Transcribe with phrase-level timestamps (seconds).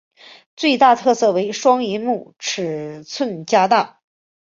[0.55, 4.01] 最大特色为双萤幕尺寸加大。